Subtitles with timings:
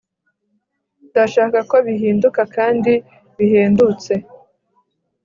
[1.09, 2.93] Ndashaka ko bihinduka kandi
[3.37, 4.13] bihendutse